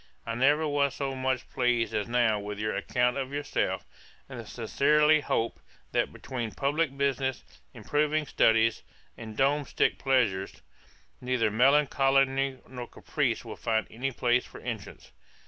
[0.25, 3.85] I never was so much pleased as now with your account of yourself;
[4.27, 5.59] and sincerely hope,
[5.91, 8.81] that between publick business, improving studies,
[9.15, 10.63] and domestick pleasures,
[11.21, 15.11] neither melancholy nor caprice will find any place for entrance.